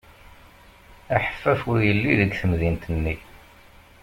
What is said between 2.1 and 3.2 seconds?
deg temdint-nni.